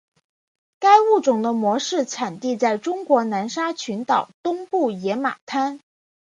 [0.79, 5.79] 该物种的模式产地在中国南沙群岛东部野马滩。